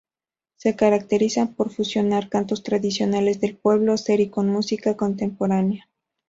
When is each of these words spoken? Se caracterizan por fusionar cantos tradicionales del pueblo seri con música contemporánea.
Se 0.55 0.75
caracterizan 0.75 1.53
por 1.53 1.69
fusionar 1.71 2.27
cantos 2.27 2.63
tradicionales 2.63 3.39
del 3.39 3.55
pueblo 3.55 3.97
seri 3.97 4.29
con 4.31 4.47
música 4.49 4.97
contemporánea. 4.97 5.91